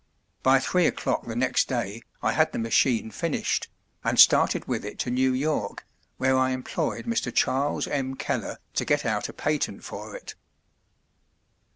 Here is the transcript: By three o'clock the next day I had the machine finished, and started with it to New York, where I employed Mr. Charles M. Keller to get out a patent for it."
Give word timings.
By 0.41 0.57
three 0.57 0.87
o'clock 0.87 1.27
the 1.27 1.35
next 1.35 1.67
day 1.69 2.01
I 2.23 2.31
had 2.31 2.51
the 2.53 2.57
machine 2.57 3.11
finished, 3.11 3.69
and 4.03 4.19
started 4.19 4.67
with 4.67 4.83
it 4.83 4.97
to 5.01 5.11
New 5.11 5.31
York, 5.31 5.85
where 6.17 6.35
I 6.39 6.49
employed 6.53 7.05
Mr. 7.05 7.31
Charles 7.31 7.85
M. 7.85 8.15
Keller 8.15 8.57
to 8.73 8.83
get 8.83 9.05
out 9.05 9.29
a 9.29 9.33
patent 9.33 9.83
for 9.83 10.15
it." 10.15 10.33